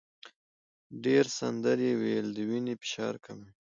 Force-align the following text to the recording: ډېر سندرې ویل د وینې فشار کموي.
ډېر 1.03 1.25
سندرې 1.39 1.91
ویل 2.01 2.27
د 2.33 2.37
وینې 2.49 2.73
فشار 2.81 3.13
کموي. 3.25 3.51